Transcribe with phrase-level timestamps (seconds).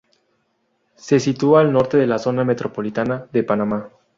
[0.95, 3.87] Se sitúa al norte de la zona metropolitana de Panamá.